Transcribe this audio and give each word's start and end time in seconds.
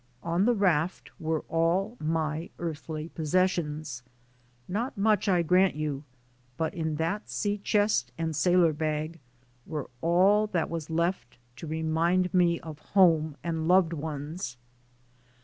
On 0.23 0.45
that 0.45 0.55
raft 0.55 1.11
were 1.19 1.41
all 1.41 1.95
my 1.99 2.49
earthly 2.57 3.09
possessions, 3.09 4.01
not 4.67 4.97
much, 4.97 5.29
I 5.29 5.43
grant 5.43 5.75
you, 5.75 6.03
but 6.57 6.73
in 6.73 6.95
that 6.95 7.29
sea 7.29 7.51
IN 7.51 7.53
THE 7.53 7.57
AMEEICAN 7.59 7.65
STORM 7.67 7.83
91 7.83 7.87
chest 7.87 8.11
and 8.17 8.35
sailor 8.35 8.73
bag 8.73 9.19
were 9.67 9.89
all 10.01 10.47
that 10.47 10.71
was 10.71 10.89
left 10.89 11.37
to 11.57 11.67
remind 11.67 12.33
me 12.33 12.59
of 12.61 12.79
home 12.79 13.37
and 13.43 13.67
loved 13.67 13.93
ones. 13.93 14.57